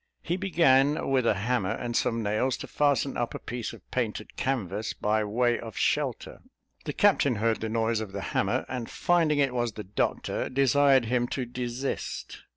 [0.23, 4.35] He began, with a hammer and some nails, to fasten up a piece of painted
[4.35, 6.41] canvas, by way of shelter.
[6.85, 11.05] The captain heard the noise of the hammer, and finding it was the doctor, desired
[11.05, 12.41] him to desist.